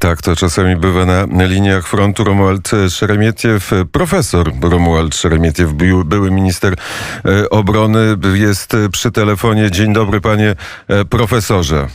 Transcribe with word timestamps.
Tak, 0.00 0.22
to 0.22 0.36
czasami 0.36 0.76
bywa 0.76 1.06
na 1.06 1.44
liniach 1.44 1.86
frontu 1.86 2.24
Romuald 2.24 2.70
Szeremietiew, 2.88 3.70
profesor 3.92 4.52
Romuald 4.60 5.14
Szeremietiew, 5.14 5.72
były 6.04 6.30
minister 6.30 6.74
e, 7.24 7.50
obrony, 7.50 8.16
jest 8.34 8.76
przy 8.92 9.10
telefonie. 9.10 9.70
Dzień 9.70 9.92
dobry, 9.92 10.20
panie 10.20 10.54
e, 10.88 11.04
profesorze. 11.04 11.88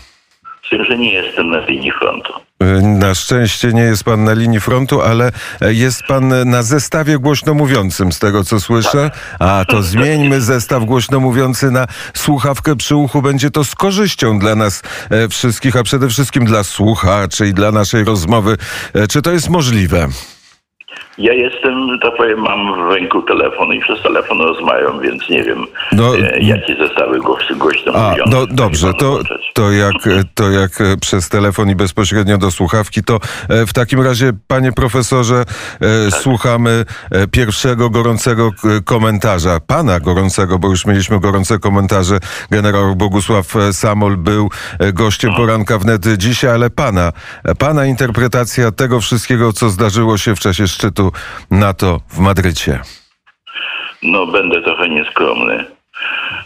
Myślę, 0.71 0.86
że 0.86 0.97
nie 0.97 1.13
jestem 1.13 1.49
na 1.49 1.60
linii 1.60 1.92
frontu. 1.92 2.33
Na 2.81 3.15
szczęście 3.15 3.68
nie 3.73 3.81
jest 3.81 4.04
pan 4.04 4.24
na 4.24 4.33
linii 4.33 4.60
frontu, 4.60 5.01
ale 5.01 5.31
jest 5.62 6.04
pan 6.04 6.49
na 6.49 6.63
zestawie 6.63 7.19
głośno 7.19 7.54
mówiącym, 7.54 8.12
z 8.12 8.19
tego 8.19 8.44
co 8.44 8.60
słyszę. 8.60 9.12
A 9.40 9.65
to 9.68 9.81
zmieńmy 9.81 10.42
zestaw 10.42 10.86
głośno 10.86 11.19
mówiący 11.19 11.72
na 11.72 11.87
słuchawkę 12.13 12.76
przy 12.76 12.96
uchu. 12.96 13.22
Będzie 13.22 13.51
to 13.51 13.63
z 13.63 13.76
korzyścią 13.76 14.40
dla 14.40 14.55
nas 14.55 14.83
e, 15.10 15.28
wszystkich, 15.28 15.76
a 15.76 15.83
przede 15.83 16.09
wszystkim 16.09 16.45
dla 16.45 16.63
słuchaczy 16.63 17.48
i 17.48 17.53
dla 17.53 17.72
naszej 17.72 18.03
rozmowy. 18.03 18.58
E, 18.94 19.08
czy 19.08 19.22
to 19.22 19.31
jest 19.31 19.49
możliwe? 19.49 20.08
Ja 21.22 21.34
jestem, 21.34 22.00
tak 22.04 22.16
powiem, 22.18 22.40
mam 22.40 22.88
w 22.88 22.92
ręku 22.92 23.22
telefon 23.22 23.74
i 23.74 23.80
przez 23.80 24.02
telefon 24.02 24.40
rozmawiam, 24.40 25.02
więc 25.02 25.30
nie 25.30 25.44
wiem, 25.44 25.66
no, 25.92 26.18
e, 26.18 26.40
jakie 26.40 26.76
zestawy 26.76 27.20
głośno, 27.20 27.56
głośno 27.56 27.94
a, 27.96 28.16
No 28.28 28.48
dobrze, 28.48 28.94
to, 28.94 29.20
to, 29.54 29.72
jak, 29.72 29.94
to 30.34 30.52
jak 30.52 30.72
przez 31.02 31.30
telefon 31.30 31.70
i 31.70 31.76
bezpośrednio 31.76 32.38
do 32.38 32.52
słuchawki, 32.52 33.04
to 33.04 33.20
e, 33.50 33.66
w 33.66 33.74
takim 33.74 34.02
razie, 34.02 34.32
panie 34.48 34.72
profesorze, 34.72 35.44
e, 35.82 36.12
tak. 36.12 36.22
słuchamy 36.22 36.86
pierwszego 37.32 37.90
gorącego 37.90 38.52
komentarza, 38.86 39.60
pana 39.68 40.00
gorącego, 40.00 40.60
bo 40.60 40.70
już 40.70 40.86
mieliśmy 40.86 41.20
gorące 41.20 41.60
komentarze. 41.60 42.20
Generał 42.52 42.96
Bogusław 42.96 43.54
Samol 43.72 44.18
był 44.18 44.50
gościem 44.94 45.34
poranka 45.34 45.78
wnet 45.78 46.18
dzisiaj, 46.18 46.52
ale 46.52 46.70
pana, 46.70 47.12
pana 47.60 47.86
interpretacja 47.86 48.72
tego 48.72 49.02
wszystkiego, 49.02 49.54
co 49.54 49.70
zdarzyło 49.70 50.18
się 50.18 50.36
w 50.36 50.40
czasie 50.40 50.68
szczytu 50.68 51.11
NATO 51.52 52.00
w 52.10 52.20
Madrycie? 52.20 52.80
No, 54.04 54.26
będę 54.26 54.62
trochę 54.62 54.90
nieskromny, 54.90 55.66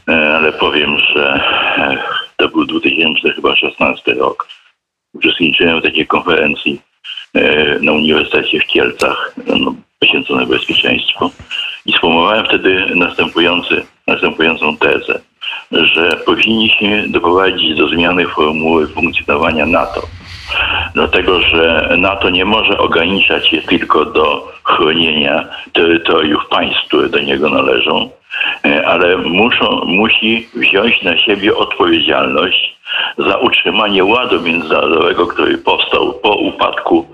e, 0.09 0.35
ale 0.37 0.53
powiem, 0.53 0.97
że 0.99 1.33
e, 1.77 1.97
to 2.37 2.47
był 2.47 2.65
2016 2.65 4.13
rok. 4.13 4.47
Uczestniczyłem 5.13 5.79
w 5.79 5.83
takiej 5.83 6.07
konferencji 6.07 6.81
e, 7.33 7.79
na 7.79 7.91
Uniwersytecie 7.91 8.59
w 8.59 8.65
Kielcach, 8.65 9.35
no, 9.47 9.75
poświęconej 9.99 10.45
bezpieczeństwu 10.45 11.31
i 11.85 11.93
sformułowałem 11.93 12.45
wtedy 12.45 12.85
następujący, 12.95 13.85
następującą 14.07 14.77
tezę, 14.77 15.21
że 15.71 16.17
powinniśmy 16.25 17.09
doprowadzić 17.09 17.77
do 17.77 17.89
zmiany 17.89 18.27
formuły 18.27 18.87
funkcjonowania 18.87 19.65
NATO 19.65 20.07
dlatego 20.93 21.41
że 21.41 21.95
NATO 21.97 22.29
nie 22.29 22.45
może 22.45 22.77
ograniczać 22.77 23.47
się 23.47 23.61
tylko 23.61 24.05
do 24.05 24.51
chronienia 24.63 25.45
terytoriów 25.73 26.47
państw, 26.49 26.87
które 26.87 27.09
do 27.09 27.19
niego 27.19 27.49
należą, 27.49 28.09
e, 28.65 28.87
ale 28.87 29.17
muszą, 29.17 29.81
musi 29.85 30.47
wziąć 30.53 31.01
na 31.01 31.17
siebie 31.17 31.55
odpowiedzialność 31.55 32.74
za 33.17 33.37
utrzymanie 33.37 34.03
ładu 34.03 34.41
międzynarodowego, 34.41 35.27
który 35.27 35.57
powstał 35.57 36.13
po 36.13 36.35
upadku 36.35 37.05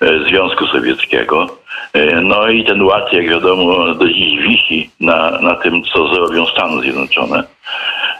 e, 0.00 0.28
Związku 0.28 0.66
Sowieckiego. 0.66 1.46
E, 1.92 2.20
no 2.20 2.48
i 2.48 2.64
ten 2.64 2.82
ład, 2.82 3.12
jak 3.12 3.28
wiadomo, 3.28 3.94
do 3.94 4.08
dziś 4.08 4.42
wisi 4.42 4.90
na, 5.00 5.30
na 5.30 5.54
tym, 5.54 5.82
co 5.82 6.14
zrobią 6.14 6.46
Stany 6.46 6.82
Zjednoczone. 6.82 7.44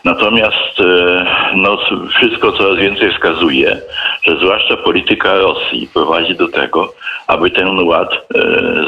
Natomiast 0.04 0.80
e, 0.80 1.26
no, 1.56 1.78
wszystko 2.08 2.52
coraz 2.52 2.78
więcej 2.78 3.12
wskazuje, 3.12 3.80
że 4.22 4.36
zwłaszcza 4.36 4.76
polityka 4.76 5.34
Rosji 5.34 5.88
prowadzi 5.94 6.34
do 6.34 6.48
tego, 6.48 6.92
aby 7.26 7.50
ten 7.50 7.80
ład 7.80 8.08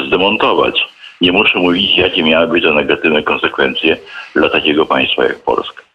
zdemontować. 0.06 0.84
Nie 1.20 1.33
muszę 1.33 1.58
mówić, 1.58 1.96
jakie 1.96 2.22
miałyby 2.22 2.61
to 2.61 2.72
negatywne 2.72 3.22
konsekwencje 3.22 3.96
dla 4.34 4.50
takiego 4.50 4.86
państwa 4.86 5.24
jak 5.24 5.39
Polska. 5.39 5.89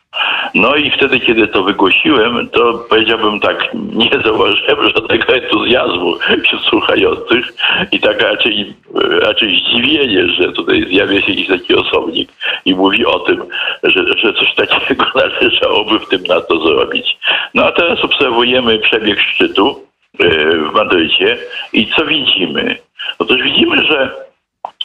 No 0.53 0.75
i 0.75 0.91
wtedy, 0.91 1.19
kiedy 1.19 1.47
to 1.47 1.63
wygłosiłem, 1.63 2.49
to 2.49 2.73
powiedziałbym 2.89 3.39
tak, 3.39 3.67
nie 3.73 4.09
zauważyłem 4.25 4.89
żadnego 4.95 5.33
entuzjazmu 5.33 6.15
wśród 6.43 6.61
słuchających 6.61 7.53
i 7.91 7.99
tak 7.99 8.21
raczej, 8.21 8.73
raczej 9.21 9.59
zdziwienie, 9.59 10.27
że 10.27 10.51
tutaj 10.51 10.85
zjawia 10.89 11.21
się 11.21 11.31
jakiś 11.31 11.47
taki 11.47 11.75
osobnik 11.75 12.29
i 12.65 12.75
mówi 12.75 13.05
o 13.05 13.19
tym, 13.19 13.43
że, 13.83 14.05
że 14.17 14.33
coś 14.33 14.55
takiego 14.55 15.05
należałoby 15.15 15.99
w 15.99 16.07
tym 16.07 16.23
na 16.23 16.41
to 16.41 16.67
zrobić. 16.67 17.17
No 17.53 17.65
a 17.65 17.71
teraz 17.71 18.03
obserwujemy 18.03 18.79
przebieg 18.79 19.19
szczytu 19.19 19.81
e, 20.19 20.27
w 20.57 20.73
Madrycie 20.73 21.37
i 21.73 21.87
co 21.87 22.05
widzimy? 22.05 22.77
Otóż 23.19 23.41
widzimy, 23.41 23.85
że 23.85 24.25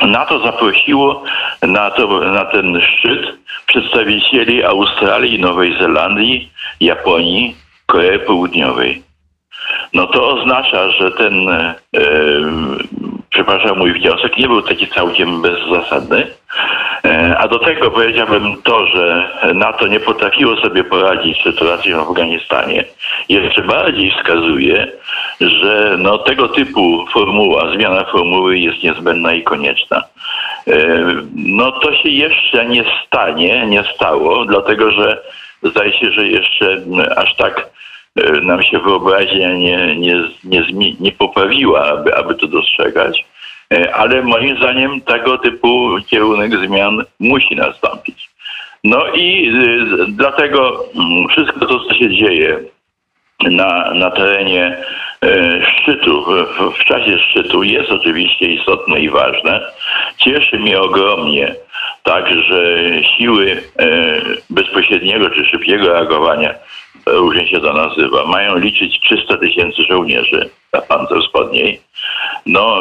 NATO 0.01 0.39
zaprosiło 0.39 1.25
na, 1.63 1.91
to, 1.91 2.21
na 2.21 2.45
ten 2.45 2.81
szczyt 2.81 3.40
przedstawicieli 3.71 4.65
Australii, 4.65 5.39
Nowej 5.39 5.79
Zelandii, 5.81 6.51
Japonii, 6.81 7.57
Korei 7.87 8.19
Południowej. 8.19 9.03
No 9.93 10.07
to 10.07 10.29
oznacza, 10.29 10.91
że 10.91 11.11
ten, 11.11 11.49
e, 11.49 11.75
przepraszam, 13.31 13.79
mój 13.79 13.93
wniosek 13.93 14.37
nie 14.37 14.49
był 14.49 14.63
taki 14.63 14.89
całkiem 14.89 15.43
bezzasadny, 15.43 16.27
e, 17.05 17.39
a 17.39 17.49
do 17.49 17.59
tego 17.59 17.91
powiedziałbym 17.91 18.63
to, 18.63 18.87
że 18.87 19.31
NATO 19.55 19.87
nie 19.87 20.01
potrafiło 20.01 20.57
sobie 20.57 20.85
poradzić 20.85 21.41
z 21.41 21.45
sytuacją 21.45 22.05
w 22.05 22.09
Afganistanie, 22.09 22.85
jeszcze 23.29 23.63
bardziej 23.63 24.11
wskazuje, 24.11 24.93
że 25.41 25.97
no, 25.99 26.19
tego 26.19 26.49
typu 26.49 27.07
formuła, 27.13 27.73
zmiana 27.75 28.05
formuły 28.05 28.59
jest 28.59 28.83
niezbędna 28.83 29.33
i 29.33 29.43
konieczna. 29.43 30.03
E, 30.67 31.05
no 31.35 31.73
to 31.73 31.95
się 31.95 32.09
jeszcze 32.09 32.67
nie 32.67 32.85
stanie, 33.07 33.67
nie 33.67 33.85
stało, 33.95 34.45
dlatego 34.45 34.91
że 34.91 35.23
zdaje 35.63 35.93
się, 35.93 36.11
że 36.13 36.29
jeszcze 36.29 36.83
aż 37.17 37.37
tak 37.37 37.71
e, 38.17 38.31
nam 38.41 38.63
się 38.63 38.79
wyobraźnia 38.79 39.53
nie, 39.53 39.97
nie, 39.97 40.25
nie, 40.45 40.93
nie 41.01 41.13
poprawiła, 41.13 41.85
aby, 41.85 42.17
aby 42.17 42.35
to 42.35 42.47
dostrzegać. 42.47 43.25
E, 43.75 43.95
ale 43.95 44.23
moim 44.23 44.57
zdaniem 44.57 45.01
tego 45.01 45.39
typu 45.39 45.97
kierunek 46.07 46.53
zmian 46.67 47.05
musi 47.21 47.57
nastąpić. 47.57 48.31
No 48.85 49.07
i 49.15 49.53
dlatego 50.09 50.85
wszystko 51.31 51.67
to, 51.67 51.81
co 51.81 51.95
się 51.95 52.17
dzieje 52.17 52.59
na, 53.41 53.95
na 53.95 54.11
terenie 54.11 54.77
szczytu, 55.63 56.25
w, 56.79 56.85
czasie 56.85 57.19
szczytu 57.19 57.63
jest 57.63 57.91
oczywiście 57.91 58.47
istotne 58.47 59.01
i 59.01 59.11
ważne. 59.11 59.61
Cieszy 60.17 60.59
mnie 60.59 60.81
ogromnie 60.81 61.55
tak, 62.03 62.33
że 62.35 62.75
siły 63.17 63.63
e, 63.79 63.87
bezpośredniego 64.51 65.31
czy 65.31 65.45
szybkiego 65.45 65.93
reagowania, 65.93 66.55
różnie 67.07 67.49
się 67.49 67.61
to 67.61 67.73
nazywa, 67.73 68.25
mają 68.25 68.59
liczyć 68.59 69.01
300 69.01 69.37
tysięcy 69.37 69.83
żołnierzy 69.83 70.51
na 70.73 70.81
Pance 70.81 71.21
Wschodniej. 71.21 71.81
No, 72.47 72.81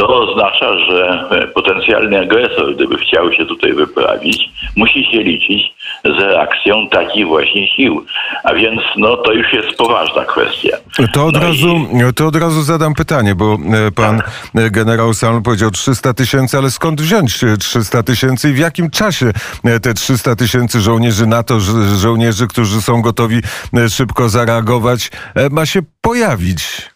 to 0.00 0.30
oznacza, 0.30 0.78
że 0.78 1.28
potencjalny 1.54 2.20
agresor, 2.20 2.74
gdyby 2.74 2.96
chciał 2.98 3.32
się 3.32 3.46
tutaj 3.46 3.72
wyprawić, 3.72 4.50
musi 4.76 5.04
się 5.04 5.22
liczyć 5.22 5.74
z 6.04 6.20
reakcją 6.20 6.88
takich 6.88 7.26
właśnie 7.26 7.68
sił. 7.68 8.04
A 8.44 8.54
więc 8.54 8.80
no, 8.96 9.16
to 9.16 9.32
już 9.32 9.52
jest 9.52 9.78
poważna 9.78 10.24
kwestia. 10.24 10.76
To 11.12 11.26
od, 11.26 11.34
no 11.34 11.40
razu, 11.40 11.76
i... 12.10 12.14
to 12.14 12.26
od 12.26 12.36
razu 12.36 12.62
zadam 12.62 12.94
pytanie, 12.94 13.34
bo 13.34 13.54
e, 13.54 13.92
pan 13.92 14.22
tak. 14.54 14.72
generał 14.72 15.14
sam 15.14 15.42
powiedział 15.42 15.70
300 15.70 16.14
tysięcy, 16.14 16.58
ale 16.58 16.70
skąd 16.70 17.00
wziąć 17.00 17.40
300 17.60 18.02
tysięcy 18.02 18.50
i 18.50 18.52
w 18.52 18.58
jakim 18.58 18.90
czasie 18.90 19.30
e, 19.64 19.80
te 19.80 19.94
300 19.94 20.36
tysięcy 20.36 20.80
żołnierzy 20.80 21.26
NATO, 21.26 21.60
żołnierzy, 21.96 22.46
którzy 22.48 22.82
są 22.82 23.02
gotowi 23.02 23.40
szybko 23.88 24.28
zareagować, 24.28 25.10
ma 25.50 25.66
się 25.66 25.80
pojawić? 26.00 26.89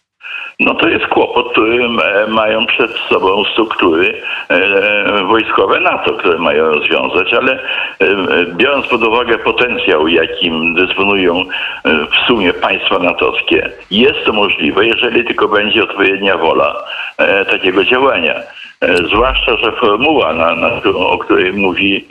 No 0.59 0.75
to 0.75 0.87
jest 0.87 1.07
kłopot, 1.07 1.51
który 1.51 1.89
mają 2.27 2.65
przed 2.65 2.91
sobą 3.09 3.43
struktury 3.45 4.21
e, 4.49 5.23
wojskowe 5.23 5.79
NATO, 5.79 6.13
które 6.13 6.39
mają 6.39 6.65
rozwiązać, 6.65 7.33
ale 7.33 7.53
e, 7.53 7.59
biorąc 8.45 8.87
pod 8.87 9.03
uwagę 9.03 9.37
potencjał, 9.37 10.07
jakim 10.07 10.75
dysponują 10.75 11.39
e, 11.39 11.45
w 12.05 12.27
sumie 12.27 12.53
państwa 12.53 12.99
natowskie, 12.99 13.69
jest 13.91 14.25
to 14.25 14.33
możliwe, 14.33 14.85
jeżeli 14.85 15.25
tylko 15.25 15.47
będzie 15.47 15.83
odpowiednia 15.83 16.37
wola 16.37 16.83
takiego 17.49 17.83
działania. 17.83 18.33
Zwłaszcza, 19.07 19.57
że 19.57 19.71
formuła, 19.71 20.33
na, 20.33 20.55
na, 20.55 20.69
o 20.95 21.17
której 21.17 21.53
mówi, 21.53 22.05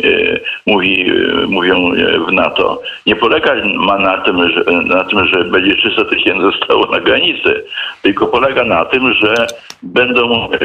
mówi, 0.67 1.13
mówią 1.49 1.91
w 2.29 2.33
NATO, 2.33 2.83
nie 3.07 3.17
polega 3.17 3.55
ma 3.75 3.99
na 3.99 4.19
tym, 4.19 4.51
że, 4.51 4.65
na 4.73 5.05
tym, 5.05 5.27
że 5.27 5.45
będzie 5.45 5.77
300 5.77 6.05
tysięcy 6.05 6.59
stało 6.65 6.87
na 6.87 7.01
granicy, 7.01 7.65
tylko 8.03 8.27
polega 8.27 8.65
na 8.65 8.85
tym, 8.85 9.13
że 9.13 9.47
będą 9.83 10.51
e, 10.53 10.59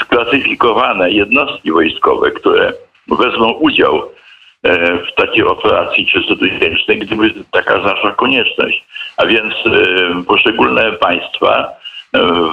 sklasyfikowane 0.00 1.10
jednostki 1.10 1.72
wojskowe, 1.72 2.30
które 2.30 2.72
wezmą 3.08 3.52
udział 3.52 4.02
e, 4.62 4.98
w 4.98 5.14
takiej 5.16 5.44
operacji 5.44 6.06
300-tysięcznej, 6.06 6.98
gdyby 6.98 7.34
taka 7.50 7.82
zaszła 7.82 8.12
konieczność. 8.12 8.84
A 9.16 9.26
więc 9.26 9.54
e, 9.54 10.24
poszczególne 10.24 10.92
państwa 10.92 11.77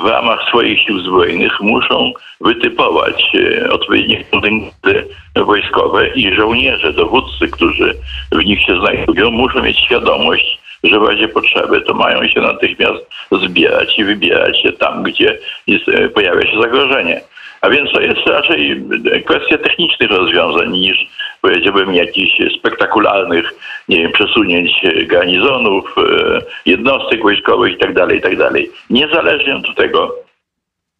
w 0.03 0.05
ramach 0.05 0.47
swoich 0.47 0.81
sił 0.81 0.99
zbrojnych 0.99 1.61
muszą 1.61 2.13
wytypować 2.41 3.31
odpowiednie 3.71 4.23
kontyngenty 4.23 5.07
wojskowe 5.35 6.07
i 6.07 6.35
żołnierze, 6.35 6.93
dowódcy, 6.93 7.47
którzy 7.47 7.95
w 8.31 8.45
nich 8.45 8.61
się 8.61 8.79
znajdują, 8.79 9.31
muszą 9.31 9.61
mieć 9.61 9.79
świadomość, 9.79 10.59
że 10.83 10.99
w 10.99 11.03
razie 11.03 11.27
potrzeby 11.27 11.81
to 11.81 11.93
mają 11.93 12.27
się 12.27 12.41
natychmiast 12.41 13.03
zbierać 13.31 13.99
i 13.99 14.03
wybierać 14.03 14.61
się 14.61 14.71
tam, 14.71 15.03
gdzie 15.03 15.37
jest, 15.67 15.85
pojawia 16.13 16.51
się 16.51 16.61
zagrożenie. 16.61 17.21
A 17.61 17.69
więc 17.69 17.91
to 17.91 18.01
jest 18.01 18.27
raczej 18.27 18.83
kwestia 19.25 19.57
technicznych 19.57 20.11
rozwiązań 20.11 20.71
niż 20.71 20.97
powiedziałbym 21.41 21.93
jakichś 21.93 22.55
spektakularnych 22.59 23.53
nie 23.89 23.97
wiem, 23.97 24.11
przesunięć 24.11 24.71
garnizonów, 25.07 25.95
e, 25.97 26.41
jednostek 26.65 27.21
wojskowych 27.21 27.71
itd., 27.71 28.01
tak 28.01 28.11
itd. 28.13 28.51
Tak 28.51 28.63
Niezależnie 28.89 29.55
od 29.55 29.75
tego, 29.75 30.15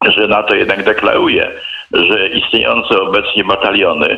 że 0.08 0.28
NATO 0.28 0.56
jednak 0.56 0.84
deklaruje, 0.84 1.52
że 1.94 2.30
istniejące 2.30 3.02
obecnie 3.02 3.44
bataliony 3.44 4.18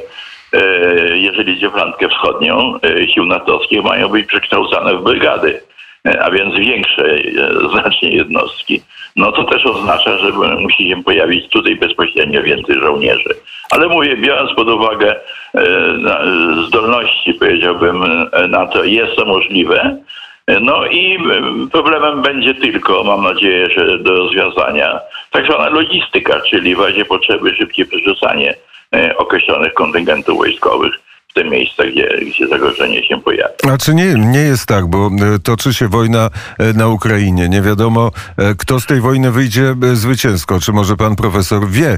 e, 0.54 1.18
jeżeli 1.18 1.54
idzie 1.54 1.68
o 1.68 1.72
flankę 1.72 2.10
wschodnią, 2.10 2.74
e, 2.84 3.08
sił 3.08 3.26
natowskich 3.26 3.84
mają 3.84 4.10
być 4.10 4.28
przekształcane 4.28 4.96
w 4.96 5.04
brygady. 5.04 5.62
E, 6.08 6.24
a 6.24 6.32
więc 6.32 6.56
większe 6.56 7.04
e, 7.04 7.70
znacznie 7.70 8.10
jednostki, 8.10 8.82
no 9.16 9.32
to 9.32 9.44
też 9.44 9.66
oznacza, 9.66 10.18
że 10.18 10.32
musi 10.60 10.90
się 10.90 11.04
pojawić 11.04 11.50
tutaj 11.50 11.76
bezpośrednio 11.76 12.44
więcej 12.44 12.76
żołnierzy. 12.80 13.30
Ale 13.72 13.88
mówię, 13.88 14.18
biorąc 14.18 14.54
pod 14.56 14.70
uwagę 14.70 15.16
e, 15.56 15.64
zdolności, 16.68 17.34
powiedziałbym, 17.34 18.30
na 18.50 18.68
to 18.68 18.84
jest 18.84 19.16
to 19.16 19.26
możliwe. 19.26 19.98
No 20.62 20.86
i 20.86 21.20
problemem 21.72 22.22
będzie 22.22 22.56
tylko, 22.56 23.04
mam 23.04 23.24
nadzieję, 23.24 23.70
że 23.70 24.00
do 24.00 24.16
rozwiązania 24.16 25.00
tak 25.32 25.46
zwana 25.46 25.70
logistyka, 25.70 26.42
czyli 26.50 26.76
w 26.76 26.80
razie 26.80 27.06
potrzeby 27.06 27.56
szybkie 27.56 27.86
przerzucanie 27.86 28.54
określonych 29.18 29.74
kontyngentów 29.74 30.38
wojskowych 30.38 31.07
te 31.38 31.44
miejsca, 31.44 31.84
gdzie, 31.86 32.10
gdzie 32.22 32.48
zagrożenie 32.48 33.08
się 33.08 33.22
pojawi. 33.22 33.54
A 33.74 33.78
czy 33.78 33.96
nie, 33.96 34.14
nie 34.14 34.40
jest 34.40 34.66
tak, 34.66 34.88
bo 34.88 35.12
e, 35.36 35.40
toczy 35.40 35.74
się 35.74 35.88
wojna 35.88 36.30
e, 36.60 36.74
na 36.74 36.88
Ukrainie. 36.88 37.50
Nie 37.50 37.62
wiadomo, 37.62 38.12
e, 38.38 38.56
kto 38.56 38.80
z 38.80 38.86
tej 38.86 39.02
wojny 39.02 39.32
wyjdzie 39.32 39.76
zwycięsko. 39.94 40.60
Czy 40.60 40.72
może 40.74 40.98
pan 40.98 41.16
profesor 41.16 41.70
wie, 41.70 41.98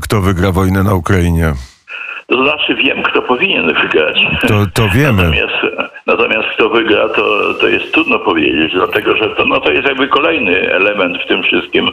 kto 0.00 0.20
wygra 0.20 0.52
wojnę 0.52 0.82
na 0.82 0.94
Ukrainie? 0.94 1.52
To 2.30 2.44
znaczy 2.44 2.74
wiem, 2.74 3.02
kto 3.02 3.22
powinien 3.22 3.74
wygrać. 3.74 4.18
To, 4.48 4.54
to 4.74 4.88
wiemy. 4.94 5.22
Natomiast, 5.22 5.76
natomiast 6.06 6.48
kto 6.48 6.68
wygra, 6.68 7.08
to, 7.08 7.54
to 7.54 7.68
jest 7.68 7.92
trudno 7.92 8.18
powiedzieć, 8.18 8.72
dlatego 8.72 9.16
że 9.16 9.28
to, 9.30 9.44
no, 9.44 9.60
to 9.60 9.72
jest 9.72 9.88
jakby 9.88 10.08
kolejny 10.08 10.72
element 10.72 11.22
w 11.22 11.26
tym 11.26 11.42
wszystkim, 11.42 11.90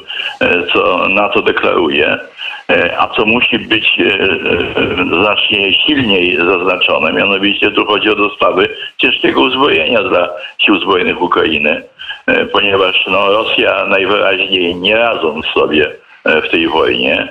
co 0.74 1.08
NATO 1.10 1.42
deklaruje. 1.42 2.18
E, 2.70 3.00
a 3.00 3.08
co 3.08 3.26
musi 3.26 3.60
być 3.60 4.00
e, 4.00 4.04
e, 4.04 5.06
znacznie 5.22 5.74
silniej 5.74 6.38
zaznaczone, 6.38 7.14
mianowicie 7.14 7.72
tu 7.72 7.86
chodzi 7.86 8.10
o 8.10 8.16
dostawy 8.16 8.70
ciężkiego 8.98 9.42
uzbrojenia 9.42 10.04
dla 10.04 10.30
sił 10.60 10.80
zbrojnych 10.80 11.22
Ukrainy, 11.22 11.84
ponieważ 12.52 13.06
no, 13.08 13.32
Rosja 13.32 13.86
najwyraźniej 13.86 14.76
nie 14.76 14.96
radząc 14.96 15.46
sobie 15.46 15.92
w 16.26 16.50
tej 16.50 16.68
wojnie, 16.68 17.28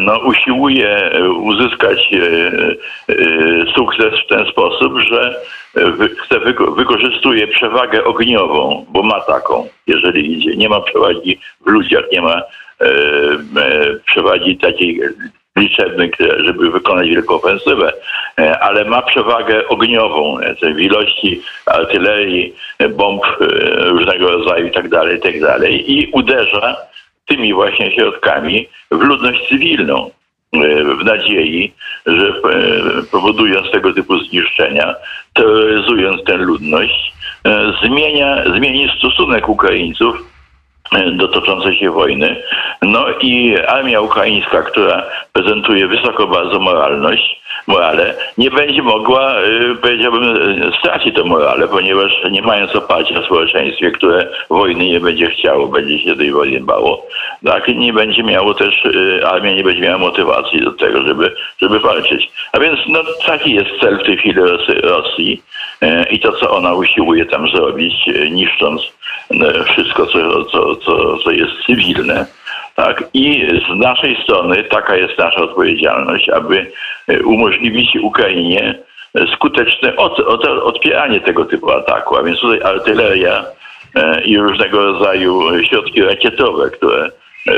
no, 0.00 0.18
usiłuje 0.18 1.10
uzyskać 1.36 2.10
sukces 3.74 4.14
w 4.24 4.28
ten 4.28 4.46
sposób, 4.46 4.98
że 4.98 5.34
chce, 6.18 6.40
wykorzystuje 6.76 7.46
przewagę 7.46 8.04
ogniową, 8.04 8.86
bo 8.88 9.02
ma 9.02 9.20
taką, 9.20 9.68
jeżeli 9.86 10.32
idzie. 10.32 10.56
Nie 10.56 10.68
ma 10.68 10.80
przewagi 10.80 11.38
w 11.66 11.70
ludziach, 11.70 12.04
nie 12.12 12.22
ma 12.22 12.42
E, 12.80 12.86
e, 12.86 13.94
przewadzi 14.06 14.56
takiej 14.56 15.00
liczebny, 15.56 16.10
żeby 16.18 16.70
wykonać 16.70 17.08
wielką 17.08 17.34
ofensywę, 17.34 17.92
e, 18.38 18.58
ale 18.58 18.84
ma 18.84 19.02
przewagę 19.02 19.68
ogniową 19.68 20.36
w 20.74 20.80
ilości 20.80 21.42
artylerii, 21.66 22.54
bomb 22.90 23.22
różnego 23.78 24.30
rodzaju 24.30 24.64
itd., 24.64 24.88
tak 24.90 25.10
itd. 25.10 25.46
Tak 25.46 25.70
i 25.70 26.10
uderza 26.12 26.76
tymi 27.26 27.54
właśnie 27.54 27.92
środkami 27.92 28.68
w 28.90 29.00
ludność 29.00 29.48
cywilną 29.48 30.10
w 31.00 31.04
nadziei, 31.04 31.72
że 32.06 32.32
powodując 33.10 33.70
tego 33.70 33.92
typu 33.92 34.18
zniszczenia, 34.18 34.94
terroryzując 35.34 36.24
tę 36.24 36.36
ludność, 36.36 37.12
zmienia, 37.82 38.44
zmieni 38.56 38.92
stosunek 38.98 39.48
Ukraińców 39.48 40.16
do 41.12 41.28
toczącej 41.28 41.76
się 41.76 41.90
wojny. 41.90 42.36
No 42.82 43.06
i 43.20 43.56
armia 43.68 44.00
ukraińska, 44.00 44.62
która 44.62 45.06
prezentuje 45.32 45.88
wysoko 45.88 46.26
bardzo 46.26 46.60
moralność, 46.60 47.40
morale, 47.66 48.14
nie 48.38 48.50
będzie 48.50 48.82
mogła, 48.82 49.42
y, 49.42 49.76
powiedziałbym, 49.82 50.34
stracić 50.78 51.14
to 51.14 51.24
morale, 51.24 51.68
ponieważ 51.68 52.12
nie 52.30 52.42
mając 52.42 52.76
oparcia 52.76 53.20
w 53.20 53.24
społeczeństwie, 53.24 53.90
które 53.90 54.28
wojny 54.50 54.86
nie 54.86 55.00
będzie 55.00 55.30
chciało, 55.30 55.66
będzie 55.66 55.98
się 55.98 56.16
tej 56.16 56.32
wojny 56.32 56.60
bało, 56.60 57.06
tak, 57.44 57.68
nie 57.68 57.92
będzie 57.92 58.22
miało 58.22 58.54
też, 58.54 58.84
y, 58.84 59.20
armia 59.26 59.52
nie 59.52 59.64
będzie 59.64 59.82
miała 59.82 59.98
motywacji 59.98 60.60
do 60.60 60.72
tego, 60.72 61.02
żeby, 61.02 61.34
żeby 61.62 61.80
walczyć. 61.80 62.30
A 62.52 62.60
więc 62.60 62.80
no, 62.88 63.00
taki 63.26 63.54
jest 63.54 63.70
cel 63.80 63.98
w 63.98 64.06
tej 64.06 64.16
chwili 64.16 64.40
Rosji 64.82 65.42
y, 65.82 66.04
i 66.10 66.20
to, 66.20 66.32
co 66.32 66.50
ona 66.50 66.74
usiłuje 66.74 67.26
tam 67.26 67.48
zrobić, 67.48 67.94
niszcząc 68.30 68.82
wszystko, 69.64 70.06
co, 70.06 70.44
co, 70.44 70.76
co, 70.76 71.18
co 71.18 71.30
jest 71.30 71.52
cywilne. 71.66 72.26
Tak? 72.74 73.04
I 73.14 73.48
z 73.68 73.78
naszej 73.78 74.22
strony 74.22 74.64
taka 74.64 74.96
jest 74.96 75.18
nasza 75.18 75.40
odpowiedzialność, 75.40 76.28
aby 76.28 76.72
umożliwić 77.24 77.96
Ukrainie 78.02 78.78
skuteczne 79.34 79.96
od, 79.96 80.20
od, 80.20 80.44
odpieranie 80.44 81.20
tego 81.20 81.44
typu 81.44 81.70
ataku, 81.70 82.16
a 82.16 82.22
więc 82.22 82.40
tutaj 82.40 82.62
artyleria 82.62 83.44
e, 83.94 84.22
i 84.22 84.38
różnego 84.38 84.84
rodzaju 84.84 85.64
środki 85.64 86.02
rakietowe, 86.02 86.70
które 86.70 87.04
e, 87.04 87.52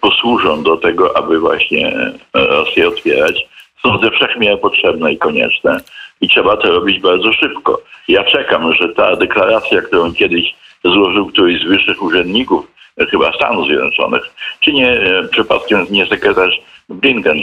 posłużą 0.00 0.62
do 0.62 0.76
tego, 0.76 1.16
aby 1.16 1.40
właśnie 1.40 1.92
Rosję 2.34 2.88
odpierać, 2.88 3.46
są 3.82 3.98
ze 3.98 4.10
wszechmiar 4.10 4.60
potrzebne 4.60 5.12
i 5.12 5.18
konieczne 5.18 5.80
i 6.20 6.28
trzeba 6.28 6.56
to 6.56 6.72
robić 6.72 7.00
bardzo 7.00 7.32
szybko. 7.32 7.80
Ja 8.08 8.24
czekam, 8.24 8.74
że 8.74 8.88
ta 8.88 9.16
deklaracja, 9.16 9.82
którą 9.82 10.14
kiedyś 10.14 10.54
złożył 10.84 11.26
któryś 11.26 11.62
z 11.62 11.68
wyższych 11.68 12.02
urzędników, 12.02 12.66
e, 13.00 13.06
chyba 13.06 13.32
Stanów 13.32 13.66
Zjednoczonych, 13.66 14.22
czy 14.60 14.72
nie 14.72 14.90
e, 14.90 15.28
przypadkiem 15.28 15.86
nie 15.90 16.06
sekretarz 16.06 16.60
Blinken, 16.88 17.38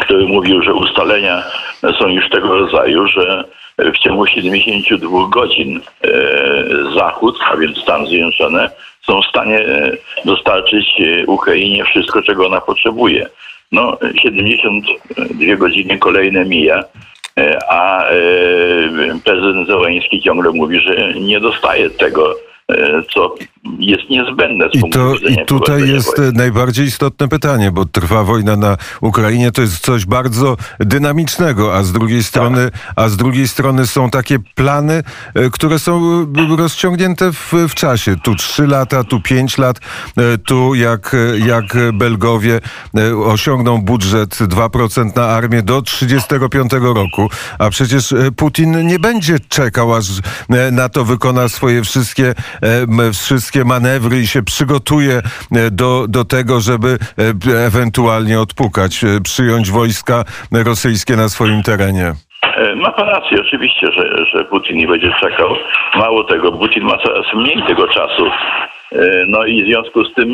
który 0.00 0.26
mówił, 0.26 0.62
że 0.62 0.74
ustalenia 0.74 1.42
są 1.98 2.08
już 2.08 2.30
tego 2.30 2.58
rodzaju, 2.58 3.08
że 3.08 3.44
w 3.78 3.98
ciągu 3.98 4.26
72 4.26 5.28
godzin 5.28 5.80
e, 6.04 6.10
Zachód, 6.96 7.38
a 7.50 7.56
więc 7.56 7.78
Stany 7.78 8.06
Zjednoczone, 8.06 8.70
są 9.06 9.22
w 9.22 9.26
stanie 9.26 9.64
dostarczyć 10.24 11.02
Ukrainie 11.26 11.84
wszystko, 11.84 12.22
czego 12.22 12.46
ona 12.46 12.60
potrzebuje. 12.60 13.26
No, 13.72 13.98
72 14.22 15.56
godziny 15.56 15.98
kolejne 15.98 16.44
mija, 16.44 16.84
e, 17.38 17.58
a 17.68 18.04
e, 18.04 18.14
prezydent 19.24 19.66
Zełański 19.66 20.22
ciągle 20.22 20.50
mówi, 20.50 20.80
że 20.80 21.14
nie 21.14 21.40
dostaje 21.40 21.90
tego 21.90 22.34
E, 22.72 23.02
co 23.14 23.34
jest 23.78 24.10
niezbędne. 24.10 24.68
I, 24.72 24.90
to, 24.90 25.14
I 25.14 25.46
tutaj 25.46 25.88
jest 25.88 26.16
wojny. 26.16 26.32
najbardziej 26.32 26.86
istotne 26.86 27.28
pytanie, 27.28 27.70
bo 27.70 27.84
trwa 27.84 28.24
wojna 28.24 28.56
na 28.56 28.76
Ukrainie, 29.00 29.52
to 29.52 29.62
jest 29.62 29.78
coś 29.78 30.06
bardzo 30.06 30.56
dynamicznego, 30.80 31.76
a 31.76 31.82
z 31.82 31.92
drugiej 31.92 32.22
strony, 32.22 32.70
tak. 32.70 32.92
a 32.96 33.08
z 33.08 33.16
drugiej 33.16 33.48
strony 33.48 33.86
są 33.86 34.10
takie 34.10 34.38
plany, 34.54 35.02
e, 35.34 35.50
które 35.50 35.78
są 35.78 36.22
e, 36.52 36.56
rozciągnięte 36.56 37.32
w, 37.32 37.52
w 37.68 37.74
czasie. 37.74 38.16
Tu 38.16 38.34
trzy 38.34 38.66
lata, 38.66 39.04
tu 39.04 39.20
pięć 39.20 39.58
lat, 39.58 39.80
tu 40.46 40.74
jak, 40.74 41.16
jak 41.46 41.76
Belgowie 41.92 42.60
osiągną 43.24 43.82
budżet 43.82 44.30
2% 44.30 45.16
na 45.16 45.24
armię 45.24 45.62
do 45.62 45.82
35 45.82 46.72
roku, 46.80 47.28
a 47.58 47.70
przecież 47.70 48.14
Putin 48.36 48.86
nie 48.86 48.98
będzie 48.98 49.36
czekał, 49.48 49.94
aż 49.94 50.06
na 50.72 50.88
to 50.88 51.04
wykona 51.04 51.48
swoje 51.48 51.82
wszystkie 51.82 52.34
E, 52.62 52.86
wszystkie 53.52 53.68
manewry 53.68 54.16
i 54.20 54.26
się 54.26 54.42
przygotuje 54.42 55.14
e, 55.16 55.70
do, 55.70 56.06
do 56.08 56.24
tego, 56.24 56.60
żeby 56.60 56.88
e, 56.88 57.66
ewentualnie 57.66 58.40
odpukać, 58.40 59.00
przyjąć 59.24 59.70
wojska 59.70 60.24
rosyjskie 60.66 61.16
na 61.16 61.28
swoim 61.28 61.62
terenie. 61.62 62.12
Ma 62.76 62.90
pan 62.90 63.08
rację, 63.08 63.40
oczywiście, 63.40 63.86
że, 63.92 64.24
że 64.32 64.44
Putin 64.44 64.76
nie 64.76 64.86
będzie 64.86 65.12
czekał. 65.20 65.56
Mało 65.94 66.24
tego, 66.24 66.52
Putin 66.52 66.84
ma 66.84 66.98
coraz 66.98 67.26
mniej 67.34 67.62
tego 67.66 67.88
czasu. 67.88 68.30
No 69.26 69.44
i 69.44 69.62
w 69.62 69.66
związku 69.66 70.04
z 70.04 70.14
tym 70.14 70.28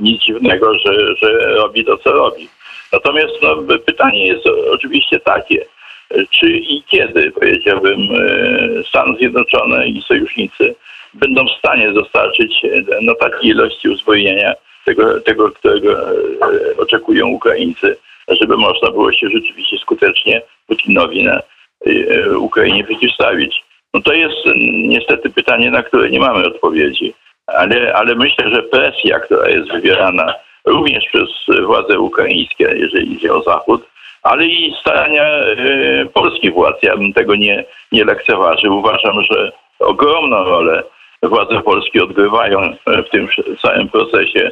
nic 0.00 0.22
dziwnego, 0.22 0.74
że, 0.74 1.16
że 1.22 1.54
robi 1.54 1.84
to, 1.84 1.98
co 1.98 2.12
robi. 2.12 2.48
Natomiast 2.92 3.32
no, 3.42 3.56
pytanie 3.86 4.26
jest 4.26 4.46
oczywiście 4.72 5.20
takie, 5.20 5.64
e, 6.10 6.24
czy 6.30 6.46
i 6.50 6.82
kiedy, 6.82 7.30
powiedziałbym, 7.30 8.00
e, 8.00 8.84
Stany 8.88 9.16
Zjednoczone 9.18 9.88
i 9.88 10.02
sojusznicy 10.02 10.74
będą 11.18 11.46
w 11.46 11.58
stanie 11.58 11.92
dostarczyć 11.92 12.64
e, 12.64 12.82
no, 13.02 13.14
takiej 13.14 13.50
ilości 13.50 13.88
uzbrojenia, 13.88 14.54
tego, 14.84 15.20
tego 15.20 15.50
którego 15.50 16.10
e, 16.10 16.12
oczekują 16.78 17.26
Ukraińcy, 17.26 17.96
żeby 18.28 18.56
można 18.56 18.90
było 18.90 19.12
się 19.12 19.28
rzeczywiście 19.28 19.78
skutecznie 19.78 20.42
Putinowi 20.66 21.24
na 21.24 21.40
e, 21.86 22.38
Ukrainie 22.38 22.84
przeciwstawić. 22.84 23.64
No 23.94 24.00
to 24.00 24.12
jest 24.12 24.36
niestety 24.66 25.30
pytanie, 25.30 25.70
na 25.70 25.82
które 25.82 26.10
nie 26.10 26.20
mamy 26.20 26.46
odpowiedzi. 26.46 27.14
Ale, 27.46 27.94
ale 27.94 28.14
myślę, 28.14 28.50
że 28.50 28.62
presja, 28.62 29.20
która 29.20 29.48
jest 29.48 29.72
wywierana 29.72 30.34
również 30.64 31.04
przez 31.04 31.28
władze 31.66 31.98
ukraińskie, 31.98 32.64
jeżeli 32.76 33.12
idzie 33.12 33.34
o 33.34 33.42
Zachód, 33.42 33.82
ale 34.22 34.46
i 34.46 34.74
starania 34.80 35.24
polskich 36.14 36.52
władz, 36.52 36.82
ja 36.82 36.96
bym 36.96 37.12
tego 37.12 37.34
nie, 37.34 37.64
nie 37.92 38.04
lekceważył. 38.04 38.78
Uważam, 38.78 39.22
że 39.30 39.52
ogromną 39.78 40.44
rolę 40.44 40.82
władze 41.22 41.60
polskie 41.62 42.04
odgrywają 42.04 42.60
e, 42.60 43.02
w 43.02 43.10
tym 43.10 43.28
całym 43.62 43.88
procesie, 43.88 44.50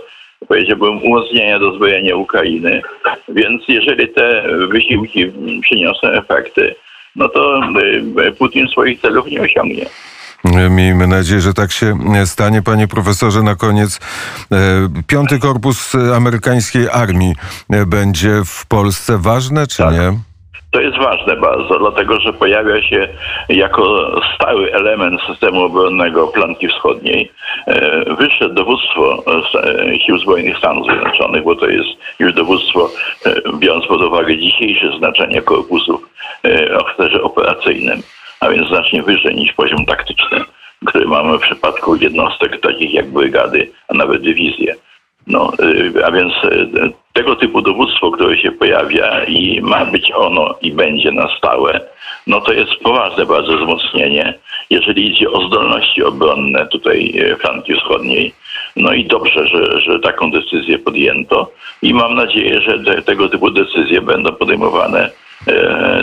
powiedziałbym, 0.48 1.02
umocnienia 1.02 1.58
dozbrojenia 1.58 2.16
Ukrainy. 2.16 2.82
Więc 3.28 3.62
jeżeli 3.68 4.08
te 4.08 4.42
wysiłki 4.68 5.32
przyniosą 5.62 6.08
efekty, 6.08 6.74
no 7.16 7.28
to 7.28 7.60
e, 8.26 8.32
Putin 8.32 8.68
swoich 8.68 9.00
celów 9.00 9.26
nie 9.26 9.40
osiągnie. 9.40 9.86
Miejmy 10.70 11.06
nadzieję, 11.06 11.40
że 11.40 11.54
tak 11.54 11.72
się 11.72 11.98
stanie. 12.24 12.62
Panie 12.62 12.88
profesorze, 12.88 13.42
na 13.42 13.54
koniec 13.54 14.00
e, 14.52 14.56
piąty 15.06 15.38
korpus 15.38 15.94
amerykańskiej 16.16 16.88
armii 16.88 17.34
e, 17.70 17.86
będzie 17.86 18.42
w 18.46 18.66
Polsce 18.66 19.18
ważne, 19.18 19.66
czy 19.66 19.78
Tak. 19.78 19.92
nie? 19.92 20.18
To 20.76 20.80
jest 20.80 20.98
ważne 20.98 21.36
bardzo, 21.36 21.78
dlatego 21.78 22.20
że 22.20 22.32
pojawia 22.32 22.82
się 22.82 23.08
jako 23.48 24.10
stały 24.34 24.72
element 24.72 25.20
systemu 25.22 25.62
obronnego 25.62 26.26
flanki 26.26 26.68
wschodniej 26.68 27.30
e, 27.66 28.14
wyższe 28.14 28.48
dowództwo 28.48 29.22
e, 29.54 29.98
Sił 29.98 30.18
Zbrojnych 30.18 30.58
Stanów 30.58 30.86
Zjednoczonych, 30.86 31.44
bo 31.44 31.56
to 31.56 31.68
jest 31.68 31.88
już 32.18 32.32
dowództwo, 32.32 32.90
e, 33.26 33.34
biorąc 33.58 33.86
pod 33.86 34.02
uwagę 34.02 34.38
dzisiejsze 34.38 34.98
znaczenie 34.98 35.42
korpusów 35.42 36.08
o 36.80 36.84
charakterze 36.84 37.22
operacyjnym, 37.22 38.02
a 38.40 38.48
więc 38.48 38.68
znacznie 38.68 39.02
wyżej 39.02 39.34
niż 39.34 39.52
poziom 39.52 39.86
taktyczny, 39.86 40.44
który 40.86 41.06
mamy 41.06 41.38
w 41.38 41.42
przypadku 41.42 41.96
jednostek 41.96 42.60
takich 42.60 42.94
jak 42.94 43.10
brygady, 43.10 43.70
a 43.88 43.94
nawet 43.94 44.22
dywizje. 44.22 44.74
No, 45.26 45.52
y, 45.60 46.04
a 46.06 46.10
więc 46.10 46.32
y, 46.44 46.92
tego 47.12 47.36
typu 47.36 47.62
dowództwo, 47.62 48.10
które 48.10 48.38
się 48.38 48.52
pojawia 48.52 49.24
i 49.24 49.60
ma 49.60 49.84
być 49.84 50.12
ono 50.14 50.54
i 50.62 50.72
będzie 50.72 51.12
na 51.12 51.28
stałe, 51.38 51.80
no 52.26 52.40
to 52.40 52.52
jest 52.52 52.74
poważne 52.82 53.26
bardzo 53.26 53.56
wzmocnienie, 53.56 54.34
jeżeli 54.70 55.06
idzie 55.06 55.30
o 55.30 55.46
zdolności 55.46 56.02
obronne 56.02 56.66
tutaj 56.66 57.12
y, 57.16 57.36
flanki 57.36 57.74
wschodniej. 57.74 58.34
No 58.76 58.92
i 58.92 59.04
dobrze, 59.04 59.46
że, 59.48 59.80
że 59.80 60.00
taką 60.00 60.30
decyzję 60.30 60.78
podjęto 60.78 61.50
i 61.82 61.94
mam 61.94 62.14
nadzieję, 62.14 62.60
że 62.60 62.78
te, 62.78 63.02
tego 63.02 63.28
typu 63.28 63.50
decyzje 63.50 64.00
będą 64.00 64.32
podejmowane 64.32 65.10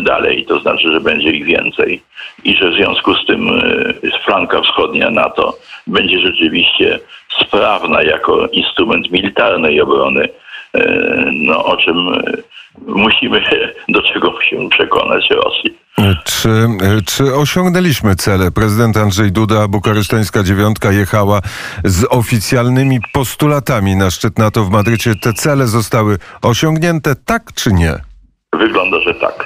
dalej, 0.02 0.46
to 0.46 0.60
znaczy, 0.60 0.92
że 0.94 1.02
będzie 1.02 1.32
ich 1.32 1.46
więcej 1.46 2.02
i 2.44 2.56
że 2.58 2.72
w 2.72 2.74
związku 2.74 3.16
z 3.16 3.26
tym 3.26 3.50
e, 3.50 4.20
flanka 4.26 4.62
wschodnia 4.62 5.10
NATO 5.10 5.58
będzie 5.88 6.20
rzeczywiście 6.20 7.00
sprawna 7.46 8.04
jako 8.04 8.48
instrument 8.48 9.12
militarnej 9.12 9.82
obrony, 9.82 10.30
e, 10.74 10.80
no, 11.34 11.66
o 11.66 11.78
czym 11.78 12.14
e, 12.14 12.24
musimy, 12.88 13.42
do 13.90 14.02
czego 14.02 14.32
musimy 14.32 14.70
przekonać 14.70 15.30
Rosję. 15.30 15.72
Czy, 16.26 16.50
czy 17.06 17.36
osiągnęliśmy 17.36 18.16
cele? 18.16 18.52
Prezydent 18.52 18.98
Andrzej 18.98 19.32
Duda, 19.32 19.68
bukaresztańska 19.68 20.44
dziewiątka 20.44 20.92
jechała 20.92 21.42
z 21.84 22.06
oficjalnymi 22.10 23.00
postulatami 23.14 23.96
na 23.96 24.12
szczyt 24.12 24.40
NATO 24.40 24.64
w 24.64 24.70
Madrycie. 24.70 25.16
Te 25.16 25.34
cele 25.34 25.68
zostały 25.68 26.18
osiągnięte, 26.42 27.16
tak 27.26 27.54
czy 27.56 27.74
nie? 27.74 28.13
Wygląda, 28.54 29.00
że 29.00 29.14
tak. 29.14 29.46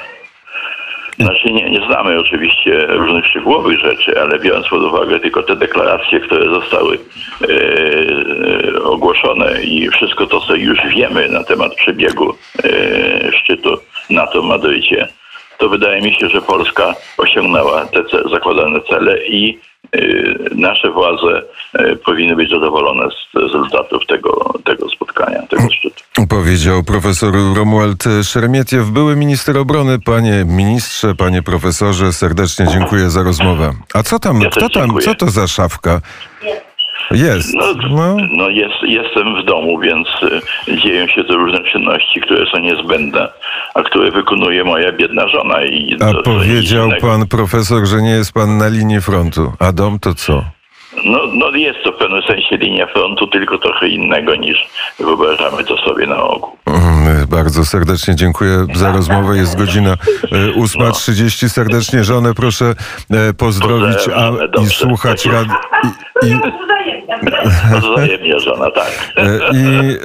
Znaczy 1.20 1.52
nie, 1.52 1.70
nie 1.70 1.86
znamy 1.86 2.20
oczywiście 2.20 2.86
różnych 2.88 3.26
szczegółowych 3.26 3.80
rzeczy, 3.80 4.22
ale 4.22 4.40
biorąc 4.40 4.68
pod 4.68 4.84
uwagę 4.84 5.20
tylko 5.20 5.44
te 5.44 5.56
deklaracje, 5.56 6.20
które 6.20 6.50
zostały 6.50 7.00
e, 7.42 8.84
ogłoszone 8.84 9.64
i 9.64 9.90
wszystko 9.90 10.28
to, 10.28 10.42
co 10.42 10.56
już 10.56 10.80
wiemy 10.96 11.30
na 11.30 11.44
temat 11.44 11.76
przebiegu 11.76 12.36
e, 12.64 13.32
szczytu 13.32 13.78
NATO 14.10 14.42
w 14.42 14.46
Madrycie, 14.46 15.08
to 15.58 15.70
wydaje 15.70 16.02
mi 16.02 16.16
się, 16.16 16.30
że 16.30 16.42
Polska 16.42 16.94
osiągnęła 17.18 17.86
te 17.86 18.04
zakładane 18.32 18.82
cele 18.82 19.26
i 19.28 19.60
e, 19.92 20.00
nasze 20.56 20.92
władze 20.92 21.42
e, 21.74 21.96
powinny 21.96 22.36
być 22.36 22.50
zadowolone 22.50 23.10
z 23.12 23.38
rezultatów 23.38 24.06
tego, 24.06 24.54
tego 24.64 24.90
spotkania, 25.18 25.48
tego 25.48 25.64
szczytu. 25.72 26.04
Powiedział 26.30 26.84
profesor 26.84 27.34
Romuald 27.56 28.04
Szermietiew, 28.24 28.90
były 28.90 29.16
minister 29.16 29.58
obrony. 29.58 30.00
Panie 30.00 30.46
ministrze, 30.46 31.16
panie 31.16 31.42
profesorze, 31.44 32.14
serdecznie 32.14 32.66
dziękuję 32.68 33.10
za 33.10 33.24
rozmowę. 33.24 33.74
A 33.94 34.04
co 34.04 34.20
tam, 34.20 34.42
Ja 34.42 34.50
kto 34.50 34.70
tam, 34.70 34.84
dziękuję. 34.84 35.06
co 35.06 35.16
to 35.16 35.30
za 35.30 35.48
szafka? 35.48 36.02
Jest. 37.12 37.54
No, 37.54 37.66
No. 37.90 38.16
no 38.38 38.50
jest, 38.50 38.76
jestem 38.84 39.42
w 39.42 39.46
domu, 39.46 39.80
więc 39.80 40.08
y, 40.68 40.78
dzieją 40.82 41.08
się 41.08 41.24
tu 41.24 41.38
różne 41.38 41.60
czynności, 41.72 42.22
które 42.22 42.46
są 42.52 42.60
niezbędne, 42.60 43.28
a 43.76 43.84
które 43.84 44.12
wykonuje 44.12 44.64
moja 44.64 44.92
biedna 44.92 45.28
żona. 45.28 45.64
I 45.66 45.96
A 46.02 46.14
to- 46.14 46.24
powiedział 46.24 46.90
pan 47.02 47.28
profesor, 47.28 47.86
że 47.88 48.02
nie 48.02 48.10
jest 48.10 48.32
pan 48.34 48.58
na 48.58 48.68
linii 48.68 49.02
frontu. 49.02 49.54
A 49.60 49.72
dom 49.72 50.00
to 50.00 50.14
co? 50.16 50.44
No, 51.08 51.20
no 51.34 51.50
jest 51.50 51.80
to 51.84 51.92
w 51.92 51.96
pewnym 51.96 52.22
sensie 52.22 52.58
linia 52.58 52.88
frontu, 52.88 53.28
tylko 53.28 53.58
trochę 53.58 53.88
innego 53.88 54.36
niż 54.36 54.68
wyobrażamy 55.00 55.64
to 55.64 55.78
sobie 55.78 56.08
na 56.08 56.24
ogół. 56.24 56.50
Mm, 56.68 57.28
Bardzo 57.28 57.66
serdecznie 57.66 58.16
dziękuję 58.16 58.66
za 58.74 58.92
rozmowę. 58.98 59.38
Jest 59.38 59.58
godzina 59.58 59.92
e, 59.92 59.96
8.30. 60.62 61.50
Serdecznie 61.50 62.04
żonę 62.04 62.34
proszę 62.34 62.66
e, 63.12 63.34
pozdrowić 63.34 64.10
a, 64.16 64.30
i 64.46 64.52
dobrze. 64.52 64.70
słuchać 64.70 65.26
rad... 65.26 65.48
I, 66.24 66.28
i, 66.28 66.40
Wzajemnie 67.82 68.40
żona, 68.40 68.72
tak. 68.72 69.14
e, 69.18 69.24
i 69.54 69.98